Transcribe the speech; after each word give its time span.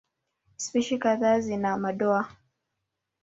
Spishi 0.57 0.97
kadhaa 0.97 1.39
zina 1.39 1.77
madoa. 1.77 2.35